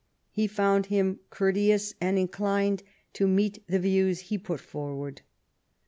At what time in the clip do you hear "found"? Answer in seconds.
0.47-0.87